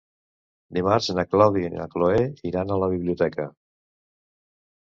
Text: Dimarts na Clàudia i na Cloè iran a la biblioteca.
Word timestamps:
Dimarts 0.77 1.09
na 1.17 1.25
Clàudia 1.33 1.69
i 1.73 1.81
na 1.81 1.87
Cloè 1.93 2.23
iran 2.53 2.73
a 2.73 2.79
la 2.85 2.91
biblioteca. 2.95 3.47